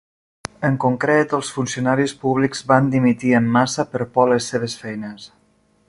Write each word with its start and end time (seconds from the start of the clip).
En 0.69 0.77
concret, 0.85 1.35
els 1.39 1.51
funcionaris 1.57 2.15
públics 2.23 2.65
van 2.73 2.89
dimitir 2.97 3.35
en 3.41 3.53
massa 3.59 3.87
per 3.93 4.05
por 4.17 4.27
a 4.27 4.31
les 4.35 4.49
seves 4.55 4.79
feines. 4.85 5.31